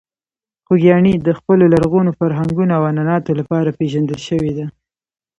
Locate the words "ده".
4.57-4.65